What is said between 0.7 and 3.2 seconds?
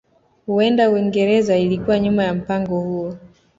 Uingereza ilikuwa nyuma ya mpango huo